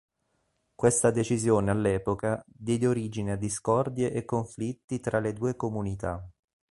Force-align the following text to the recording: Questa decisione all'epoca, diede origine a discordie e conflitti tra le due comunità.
Questa 0.73 1.11
decisione 1.11 1.69
all'epoca, 1.69 2.41
diede 2.47 2.87
origine 2.87 3.33
a 3.33 3.35
discordie 3.35 4.11
e 4.11 4.25
conflitti 4.25 4.99
tra 4.99 5.19
le 5.19 5.31
due 5.31 5.55
comunità. 5.55 6.27